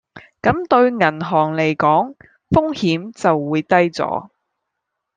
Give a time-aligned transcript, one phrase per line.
[0.41, 2.15] 咁對銀行嚟講
[2.49, 4.31] 風險就會低左